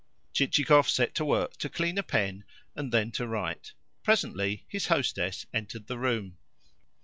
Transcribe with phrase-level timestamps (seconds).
[0.33, 2.43] Chichikov set to work to clean a pen,
[2.75, 3.73] and then to write.
[4.01, 6.37] Presently his hostess entered the room.